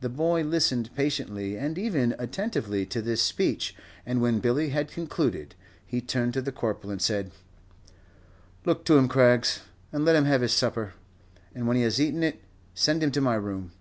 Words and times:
The 0.00 0.08
boy 0.08 0.44
listened 0.44 0.88
patiently 0.94 1.58
and 1.58 1.76
even 1.76 2.14
attentively 2.18 2.86
to 2.86 3.02
this 3.02 3.20
speech, 3.20 3.76
and 4.06 4.22
when 4.22 4.38
Billy 4.38 4.70
had 4.70 4.90
concluded, 4.90 5.54
he 5.84 6.00
turned 6.00 6.32
to 6.32 6.40
the 6.40 6.50
Corporal 6.52 6.90
and 6.90 7.02
said, 7.02 7.32
"Look 8.64 8.86
to 8.86 8.96
him, 8.96 9.08
Craggs, 9.08 9.60
and 9.92 10.06
let 10.06 10.16
him 10.16 10.24
have 10.24 10.40
his 10.40 10.54
supper, 10.54 10.94
and 11.54 11.68
when 11.68 11.76
he 11.76 11.82
has 11.82 12.00
eaten 12.00 12.22
it 12.22 12.40
send 12.72 13.02
him 13.02 13.10
to 13.10 13.20
my 13.20 13.34
room." 13.34 13.72